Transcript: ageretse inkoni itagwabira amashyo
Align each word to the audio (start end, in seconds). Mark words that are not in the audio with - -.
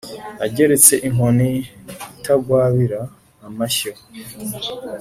ageretse 0.45 0.93
inkoni 1.07 1.51
itagwabira 2.13 2.99
amashyo 3.47 3.91